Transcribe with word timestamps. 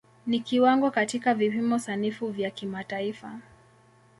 Ni 0.27 0.39
kiwango 0.39 0.91
katika 0.91 1.33
vipimo 1.35 1.79
sanifu 1.79 2.27
vya 2.27 2.51
kimataifa. 2.51 3.39